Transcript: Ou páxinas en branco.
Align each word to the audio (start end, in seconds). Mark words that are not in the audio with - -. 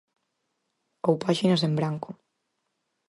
Ou 1.09 1.15
páxinas 1.23 1.61
en 1.67 1.73
branco. 1.79 2.09